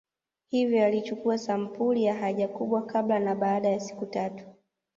Hivyo 0.47 0.85
alichukua 0.85 1.37
sampuli 1.37 2.03
ya 2.03 2.13
haja 2.13 2.47
kubwa 2.47 2.81
kabla 2.85 3.19
na 3.19 3.35
baada 3.35 3.69
ya 3.69 3.79
siku 3.79 4.05
tatu 4.05 4.45